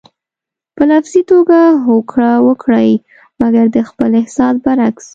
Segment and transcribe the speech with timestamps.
[0.75, 2.89] په لفظي توګه هوکړه وکړئ
[3.41, 5.05] مګر د خپل احساس برعکس.